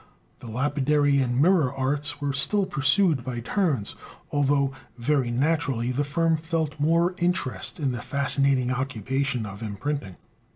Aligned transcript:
The 0.39 0.47
lapidary 0.49 1.19
and 1.19 1.39
mirror 1.39 1.71
arts 1.71 2.19
were 2.19 2.33
still 2.33 2.65
pursued 2.65 3.23
by 3.23 3.39
turns, 3.39 3.93
although 4.31 4.71
very 4.97 5.29
naturally 5.29 5.91
the 5.91 6.03
firm 6.03 6.37
felt 6.37 6.79
more 6.79 7.13
interest 7.19 7.79
in 7.79 7.91
the 7.91 8.01
fascinating 8.01 8.71
occupation 8.71 9.45
of 9.45 9.61
imprinting. 9.61 10.15